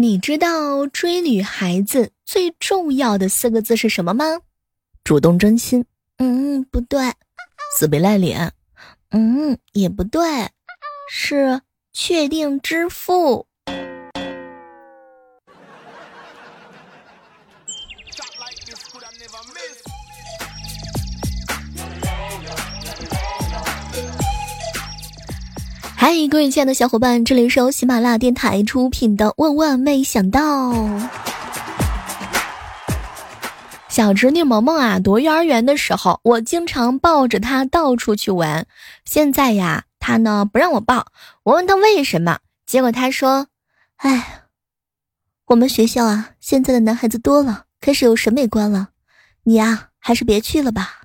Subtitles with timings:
[0.00, 4.24] 你知道追女孩子最重要的四个字是什么吗？
[5.04, 5.84] 主动真心。
[6.16, 7.12] 嗯，不对。
[7.76, 8.54] 死皮赖脸。
[9.10, 10.22] 嗯，也不对。
[11.10, 11.60] 是
[11.92, 13.46] 确定支付。
[26.02, 30.72] 嗨，各位亲爱的小伙伴，这里是由喜马拉雅电台出品的《万万没想到》。
[33.90, 38.66] 小侄女萌萌啊，读幼儿园的时候，我经常抱着她到处去玩。
[39.04, 41.08] 现在呀，她呢不让我抱，
[41.42, 43.48] 我问她为什么，结果她说
[44.00, 44.44] ：“哎，
[45.48, 48.88] 我们学校啊，现在的男孩子多了，开始有审美观了，
[49.42, 51.02] 你呀，还是别去了吧。”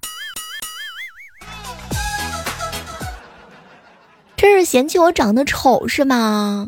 [4.48, 6.68] 这是嫌弃我长得丑是吗？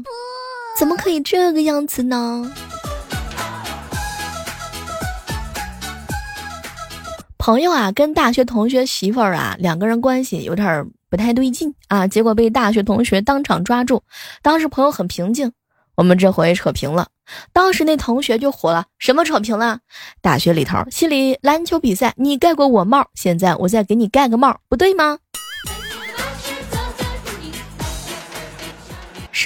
[0.79, 2.51] 怎么可以这个样子呢？
[7.37, 14.01] 朋友啊，跟大学同学媳妇儿啊，两个人关系有点不太对劲啊，结果被大学同学当场抓住。
[14.41, 15.51] 当时朋友很平静，
[15.93, 17.09] 我们这回扯平了。
[17.53, 19.81] 当时那同学就火了，什么扯平了？
[20.19, 25.19] 大学里头，心里篮球比赛你盖过我帽，现在我再给你盖个帽，不对吗？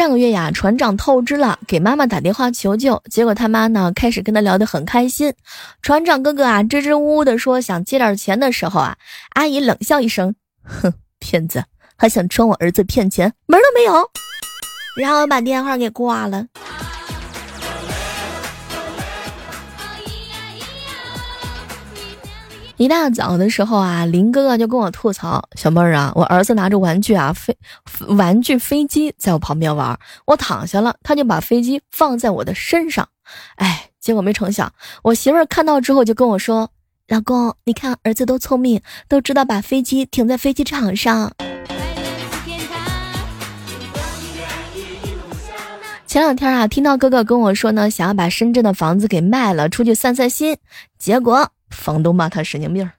[0.01, 5.31] 上个月呀，船长透支了，给妈妈打电话求救，结果他妈呢开始跟他聊得很开心。
[5.83, 8.97] 船长哥哥啊支支吾吾的说想借点钱的时候啊，
[9.35, 11.63] 阿姨冷笑一声，哼，骗子，
[11.95, 14.09] 还想装我儿子骗钱，门都没有，
[14.95, 16.47] 然后把电话给挂了。
[22.81, 27.55] 一大早的时候啊，林哥哥就跟我吐槽：“小妹儿啊，我儿子拿着玩具啊飞
[28.07, 33.07] 玩具飞机在我旁边玩，我躺下了，他就把飞机放在我的身上。
[33.57, 36.71] 哎，结果没成想，我媳妇儿看到之后就跟我说
[37.07, 41.31] ：‘老公，你看儿子多聪明，都知道把飞机停在飞机场上。’
[46.07, 50.57] 前两天啊，听到哥哥跟我说呢，想要把深圳的房子给卖了，出去散散心，
[50.97, 52.89] 结果。”房东骂他神经病。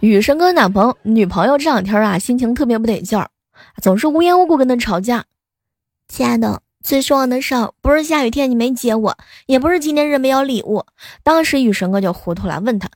[0.00, 3.28] 雨神哥男朋友女朋友这两天啊，心情特别不得劲儿，
[3.82, 5.24] 总是无缘无故跟他吵架。
[6.06, 9.16] 亲爱的，最失望的事不是下雨天你没接我，
[9.46, 10.84] 也不是纪念日没有礼物。
[11.22, 12.88] 当时雨神哥就糊涂了，问他：“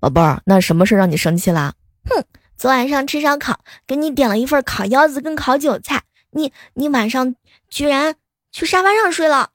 [0.00, 1.74] 宝贝儿，那什么事让你生气啦？”
[2.08, 2.24] 哼，
[2.56, 7.36] 昨晚上吃烧烤，给你点了一份烤腰子跟烤韭菜，你你晚上
[7.68, 8.16] 居然
[8.50, 9.50] 去沙发上睡了。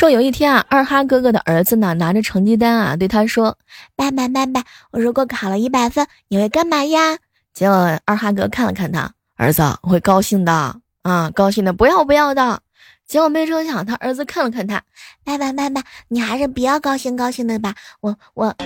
[0.00, 3.58] 说有一天啊，二哈哥哥的儿子呢拿着成绩单啊，对他说
[3.94, 7.18] ：“爸爸爸爸，我如果考了一百分，你会干嘛呀？”
[7.52, 12.62] 结果二哈哥看了看他儿子，会高兴的啊，高兴的不要不要的。
[13.06, 14.82] 结果没成想，他儿子看了看他，
[15.22, 18.56] 爸爸爸爸，你还是不要高兴高兴的吧，我我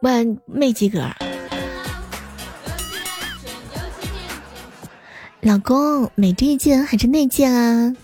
[0.00, 0.10] 我
[0.46, 1.00] 没及格。
[5.40, 7.96] 老公，美这件还是那件啊？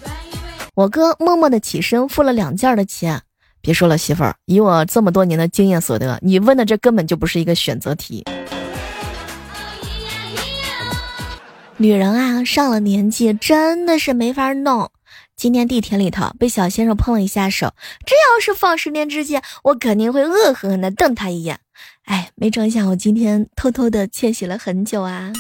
[0.75, 3.23] 我哥默默的起身付了两件的钱，
[3.61, 8.25] 别说了，媳妇儿，以我这么多年的经验所得，你问的这根本就不是一个选择题。
[11.77, 14.91] 女人啊，上了年纪真的是没法弄。
[15.37, 17.73] 今天地铁里头被小先生碰了一下手，
[18.05, 21.61] 这要是放十年之前，我肯定会恶狠狠的瞪他一眼。
[22.07, 25.33] 哎，没成想我今天偷偷的窃喜了很久啊。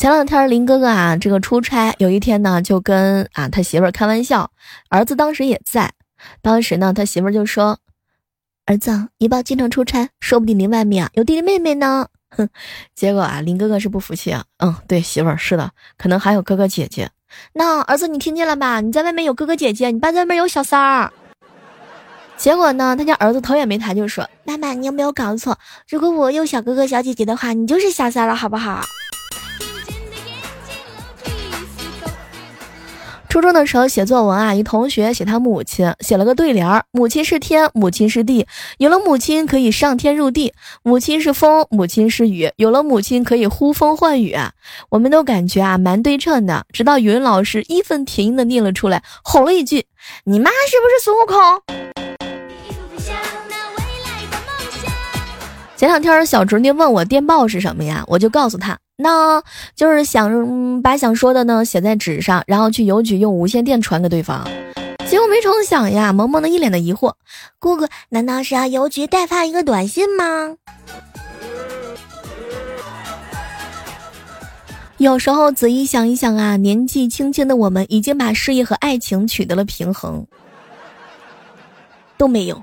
[0.00, 4.50] 前两天林哥哥啊，这个出差，有一天呢，就跟啊他媳妇儿开玩笑，
[4.88, 5.92] 儿子当时也在。
[6.40, 7.78] 当时呢，他媳妇儿就说
[8.64, 12.48] ：“儿子，你爸经常出差，说不定您外面啊有弟弟妹妹呢。”哼，
[12.94, 14.42] 结果啊，林哥哥是不服气啊。
[14.60, 17.10] 嗯，对，媳妇儿是的，可能还有哥哥姐姐。
[17.52, 18.80] 那儿子你听见了吧？
[18.80, 21.12] 你在外面有哥哥姐姐，你爸在外面有小三儿。
[22.38, 25.58] 结果呢，他家儿子头也没抬就说：“妈妈，你有没有搞错？
[25.90, 28.80] 如果我有小哥哥小姐姐的话，你就是小三了，好不好？”
[33.30, 38.44] 初中的时候写作文啊，一同学写他母亲，写了个对联儿：母亲是天，母亲是地，
[38.78, 44.36] 有了母亲可以上天入地；母亲是风，母亲是雨，有了母亲可以呼风唤雨。
[44.88, 49.86] 我们都感觉啊蛮对称的，直到语文老师义愤填膺的念了出来，吼了一句
[50.26, 51.36] ：“你妈是不是孙悟空？”
[55.80, 58.78] 前两天小侄女问我电报是什么呀，我就告诉她。
[58.98, 59.42] 那
[59.74, 64.46] 就是想把想说的呢写在纸上，然后去邮局用无线电传给对方。
[65.08, 67.14] 结果没成想呀，萌萌的一脸的疑惑
[67.58, 70.54] ：“姑姑，难道是要邮局代发一个短信吗？”
[74.98, 80.26] 有时候仔细想一想啊，年纪轻轻的我们已经把事业和爱情取得了平衡，
[82.18, 82.62] 都没有。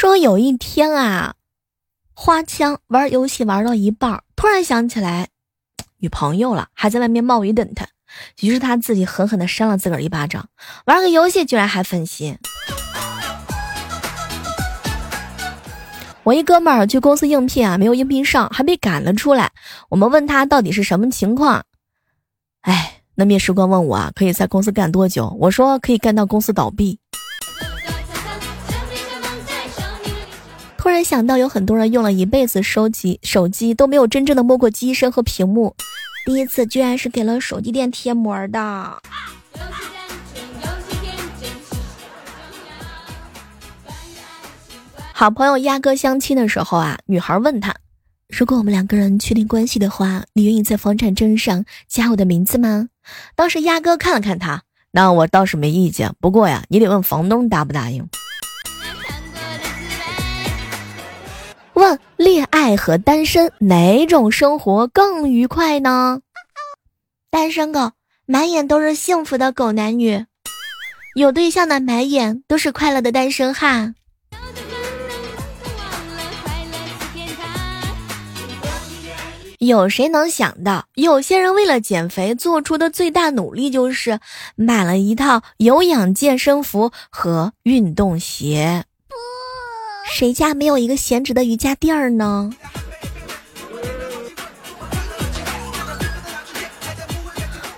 [0.00, 1.34] 说有一天啊，
[2.14, 5.28] 花枪玩游戏玩到一半，突然想起来
[6.00, 7.86] 女朋友了，还在外面冒雨等他，
[8.40, 10.48] 于是他自己狠狠的扇了自个儿一巴掌。
[10.86, 12.38] 玩个游戏居然还分心。
[16.22, 19.52] 我一哥们儿去公司应聘啊，没有应聘上，还被赶了出来。
[19.90, 21.66] 我们问他到底是什么情况？
[22.62, 25.36] 哎，那面试官问我啊，可以在公司干多久？
[25.38, 26.98] 我说可以干到公司倒闭。
[30.80, 35.76] 突然想到，有很多人用了一辈子手机，手机都没有真正的摸过机身和屏幕，
[36.24, 39.02] 第一次居然是给了手机店贴膜的。
[45.12, 47.74] 好朋友鸭哥相亲的时候啊，女孩问他
[48.34, 52.88] ：“如果我们两个人确定关系的话，你愿意在房产证上加我的名字吗？”
[53.36, 54.62] 当时鸭哥看了看他，
[54.92, 58.08] 那我倒是没意见，不过呀，你得问房东答不答应。
[61.80, 66.20] 问恋爱和单身哪种生活更愉快呢？
[67.30, 67.92] 单身狗
[68.26, 70.26] 满眼都是幸福的狗男女，
[71.14, 73.94] 有对象的满眼都是快乐的单身汉。
[79.58, 84.20] 有谁能想到，有些人为了减肥做出的最大努力就是
[84.54, 88.84] 买了一套有氧健身服和运动鞋。
[90.12, 92.50] 谁家没有一个闲置的瑜伽垫儿呢？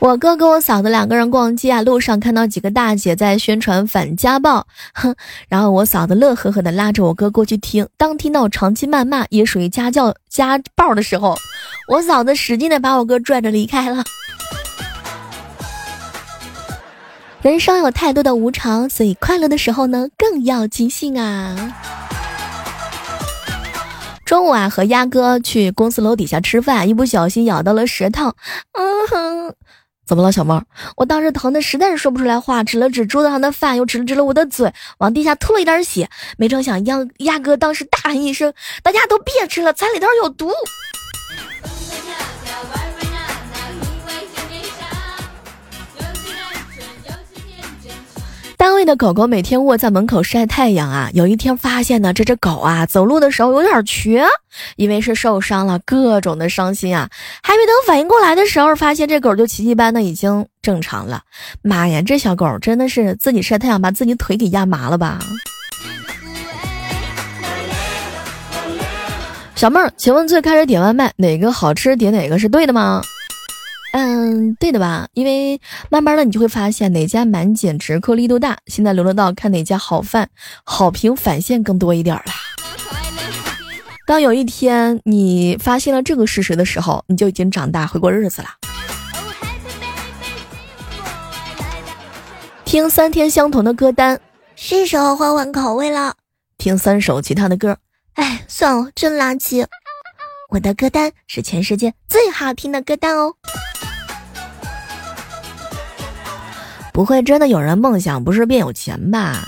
[0.01, 5.15] 我哥跟我嫂子两个人逛街啊，路上看到几个大姐在宣传反家暴，哼，
[5.49, 11.39] 然后我嫂子乐呵呵的拉着我哥过去听，当听到长期谩骂也属于家教家暴的时候，
[11.87, 14.03] 我嫂子使劲的把我哥拽着离开了。
[17.43, 21.77] 人生有太多的无常，所以快乐的时候呢，更要尽兴啊。
[24.33, 28.35] 中午啊，和鸭哥去公司楼底下吃饭，一不小心咬到了舌头，
[28.73, 29.55] 嗯哼。
[30.07, 30.65] 怎么了，小猫？
[30.97, 36.09] 我当时疼的实在是说不出来话，指了指桌子上的饭，又指了指了我的嘴，往地下吐了一点血。
[36.39, 40.51] 没成想，鸭鸭哥当时大喊一声：“大家都别吃了，菜里头有毒！”
[48.73, 51.11] 单位的狗狗每天卧在门口晒太阳啊。
[51.13, 54.25] 有一天发现呢，这只狗啊走路的时候有点瘸，
[54.77, 57.11] 以为是受伤了，各种的伤心啊。
[57.43, 61.21] 还没等反应过来的时候，发现这狗就奇迹般的已经正常了。
[61.61, 65.19] 妈呀，这小狗真的是自己晒太阳把自己腿给压麻了吧？
[69.55, 73.03] 小妹儿，请问最开始点外卖哪个好吃点哪个是对的吗？
[73.93, 75.07] 嗯，对的吧？
[75.13, 75.61] 因为
[75.91, 78.59] 慢慢的你就会发现哪家满减折扣力度大。
[78.67, 80.31] 现在轮得到看哪家好饭，
[80.65, 82.25] 好评返现更多一点了。
[84.07, 88.49] 当有一天你发现了这个事实的时候，你就已经长大会过日子了。
[92.65, 94.19] 听三天相同的歌单，
[94.57, 96.15] 是时候换换口味了。
[96.57, 97.77] 听三首其他的歌，
[98.15, 99.67] 哎，算了，真垃圾。
[100.49, 103.35] 我的歌单是全世界最好听的歌单哦。
[106.93, 109.43] 不会真的有人梦想不是变有钱吧？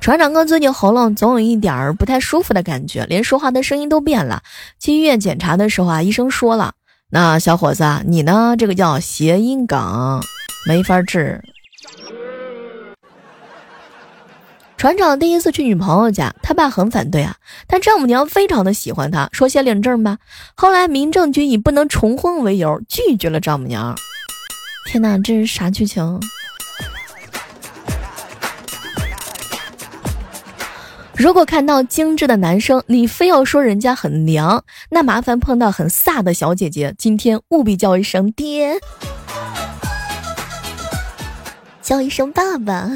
[0.00, 4.42] 船长哥最近喉咙总有一点儿不太舒服的感觉，连说话的声音都变了。
[4.78, 6.72] 去医院检查的时候啊，医生说了
[7.12, 8.54] ：“那小伙子，你呢？
[8.58, 10.22] 这个叫谐音梗，
[10.66, 11.42] 没法治。”
[14.78, 20.16] 船长第一次去女朋友家，他爸很反对啊，但丈母娘非常的喜欢他，说先领证吧。
[20.54, 23.94] 后来民政局以不能重婚为由拒绝了丈母娘。
[24.90, 26.18] 天哪，这是啥剧情？
[31.14, 38.78] 如果看到精致的男生，你非要说人家很娘，那麻烦碰到很飒的小姐姐，今天务必叫一声爹，
[41.82, 42.88] 叫一声爸爸。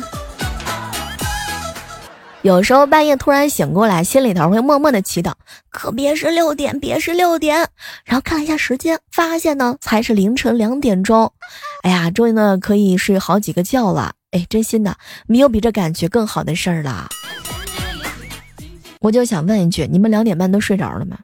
[2.43, 5.33] 有时候半夜突然醒过来，心里头会默默的祈祷，
[5.71, 7.69] 可别是六点，别是六点。
[8.05, 11.33] 然后看了一下时间，发现呢才是凌晨两点钟。
[11.83, 14.15] 哎呀，终于呢可以睡好几个觉了。
[14.33, 14.97] 哎，真心的，
[15.29, 17.09] 没有比这感觉更好的事儿了。
[19.01, 21.19] 我就想问一句，你们两点半都睡着了吗？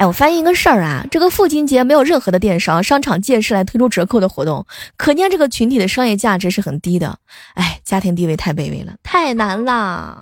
[0.00, 4.64] 哎，我发现一个事儿啊，这个父亲节没有任何的电商商场借势来推出折扣的活动，
[4.96, 7.18] 可见这个群体的商业价值是很低的。
[7.52, 10.18] 哎，家庭地位太卑微了，太难了。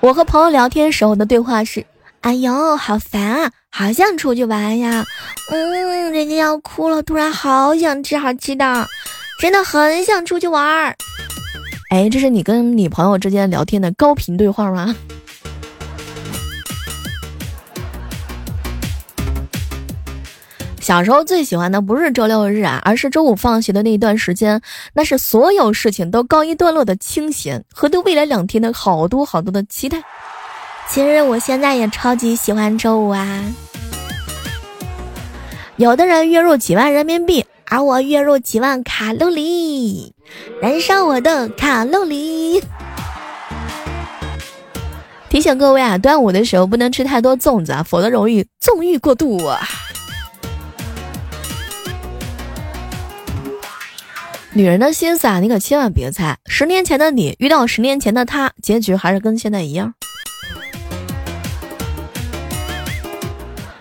[0.00, 1.86] 我和朋友聊天时候的对话是：
[2.20, 5.02] 哎呦，好烦啊，好想出去玩呀。
[5.50, 8.86] 嗯，人家要哭了，突然好想吃好吃的，
[9.40, 10.94] 真的很想出去玩儿。
[11.88, 14.94] 哎，这是你跟你朋友之间聊天的高频对话吗？
[20.84, 24.60] 小时候最喜欢的不是周六日啊，而是周五放学的那一段时间，
[24.92, 30.02] 那是所有事情都告一段落的清闲和对未来两天的好多好多的期待。
[30.90, 33.42] 其实我现在也超级喜欢周五啊。
[35.76, 40.12] 有的人月入几万人民币，而我月入几万卡路里，
[40.60, 42.62] 燃烧我的卡路里。
[45.30, 49.66] 提醒各位啊，端午的时候不能吃太多粽子啊，否则容易纵欲过度啊。
[54.56, 56.38] 女人的心思啊，你可千万别猜。
[56.46, 59.94] 十年前的你遇到十年前的他，结局还是跟现在一样。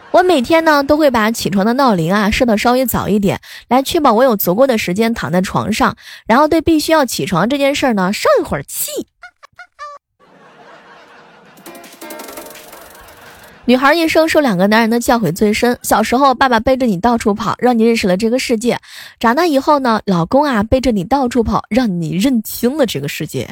[0.10, 8.90] 我每天呢都会把起床的闹铃啊设的稍微早一点，来确保我有足够的时间躺在床上，然后对必须要起床这件事儿呢生一会儿气。
[13.66, 15.78] 女孩一生受两个男人的教诲最深。
[15.82, 18.76] 小时候，爸爸背着你到处跑，让你认识了这个世界；
[19.22, 23.50] 长大以后呢，老公啊背着你到处跑，让你认清了这个世界。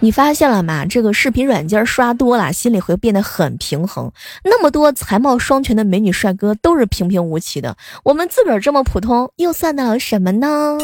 [0.00, 0.84] 你发现了吗？
[0.84, 4.12] 这个视频软件刷多了，心里会变得很平衡。
[4.44, 10.76] 那么多才貌双全的美女帅哥都是平平无奇的，我们自个儿这么普通，又算得了什么呢？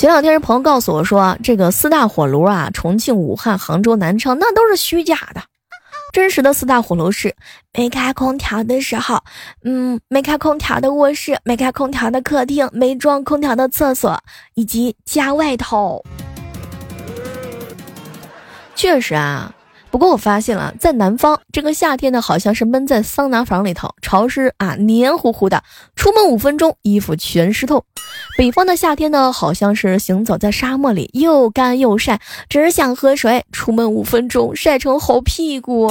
[0.00, 5.42] 前两天，朋友告诉我说，这个四大火炉啊，重庆、武汉、杭州、南昌，那都是虚假的。
[6.10, 7.36] 真实的四大火炉是
[7.74, 9.22] 没开空调的时候，
[9.62, 14.18] 嗯，没开空调的卧室，没开空调的客厅，没装空调的厕所，
[14.54, 16.02] 以及家外头。
[18.74, 19.54] 确实啊。
[19.90, 25.64] 不过我发现了，在南方这个夏天呢，好像是闷在桑拿房里头，潮湿啊，黏糊糊的，
[25.96, 27.84] 出门五分钟衣服全湿透。
[28.38, 35.90] 北方的夏天呢，好像是行走在沙漠里，又干又晒，只想喝水，出门五分钟晒成猴屁股。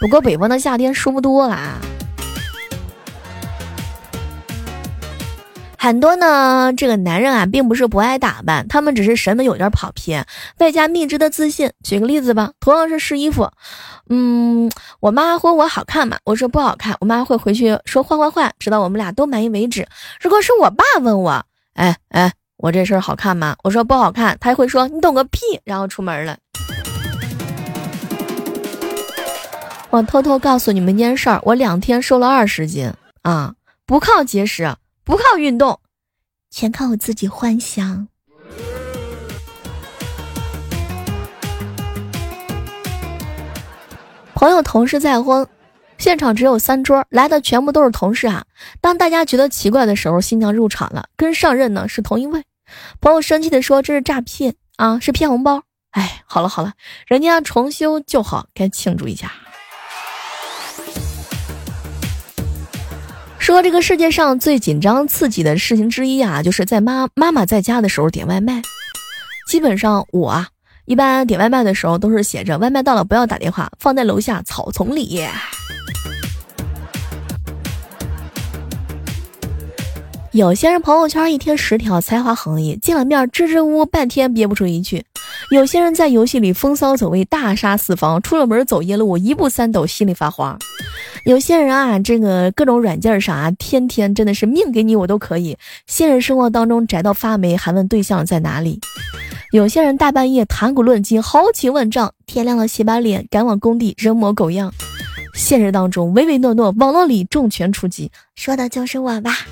[0.00, 1.80] 不过北方的夏天舒服多了啊。
[5.84, 10.24] 很多呢，这个男人啊，并不是不爱打扮，他们只是审美有点跑偏，
[10.56, 11.70] 外加蜜汁的自信。
[11.82, 13.50] 举个例子吧，同样是试衣服，
[14.08, 16.16] 嗯，我妈问我好看吗？
[16.24, 19.86] 我说不好看，我妈会回去说换换换，直到我们俩都满意为止。
[20.22, 23.54] 如果是我爸问我，哎哎，我这身好看吗？
[23.62, 26.38] 我说不好看，他会说你懂个屁，然后出门了。
[29.90, 33.52] 我偷偷告诉你们一件事儿，我两天瘦了二十斤啊，
[33.84, 34.74] 不靠节食。
[35.06, 35.80] 不靠运动，
[36.50, 38.08] 全靠我自己幻想。
[44.34, 45.46] 朋友同事再婚，
[45.98, 48.46] 现场只有三桌，来的全部都是同事啊。
[48.80, 52.42] 当大家觉得奇怪的时候，新娘入场了，跟上任呢是同一位。
[53.02, 56.72] 朋友生气的说：“这是诈骗啊，是骗红包。”哎，好了好了，
[57.06, 59.30] 人家重修就好，该庆祝一下。
[63.44, 68.62] 说这个世界上最紧张刺激的事情之一啊，就是在妈妈妈在家的时候点外卖。
[69.46, 70.48] 基本上我啊，
[70.86, 75.28] 一般点外卖的时候都是写着“外卖到了不要打电话，放在楼下草丛里”。
[80.32, 85.04] 有些人朋友圈一天十条，才华横溢，见了面支支吾吾半天憋不出一句。
[85.50, 90.58] 有些人在游戏里风骚走位，大杀四方，出了门走夜路，一步三抖，心里发慌。
[91.24, 95.56] 有些人啊，这个各种软件上啊，天天真的是命给你我都可以。
[95.86, 98.80] 现实生活当中宅到发霉，还问对象在哪里。
[99.52, 104.72] 有些人大半夜谈古论今，豪情万丈，天亮了洗把脸，赶往工地，人模狗样。
[105.34, 109.46] 现实当中唯唯诺诺，网络里重拳出击，说的就是我吧。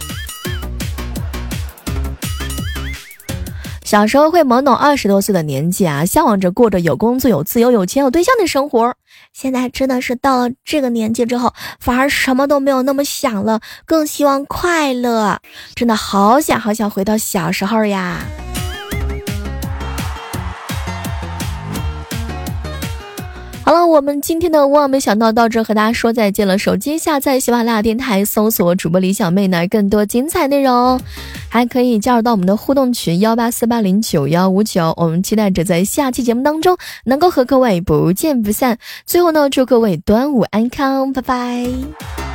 [3.93, 8.95] 小时候会懵懂二十多岁的年纪啊，向往着过着有工作、有自由、有钱、有对象的生活。
[9.35, 15.41] 现在真的是到了这个年纪之后，反而什么都没有那么想了，更希望快乐。
[15.75, 18.21] 真的好想好想回到小时候呀！
[23.73, 26.59] 好了，我们今天的万没想到到这和大家说再见了。
[26.59, 31.01] 手机下载喜马拉雅电台，搜索主播李小妹呢，更多精彩内容，
[31.49, 34.93] 还可以加入到我们的互动群幺八四八零九幺五九。
[34.99, 36.77] 我们期待着在下期节目当中
[37.07, 38.77] 能够和各位不见不散。
[39.07, 42.32] 最后呢，祝各位端午安康，拜拜。